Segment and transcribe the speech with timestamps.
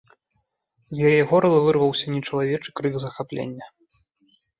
[0.93, 3.69] З яе горла вырваўся нечалавечы крык захаплення.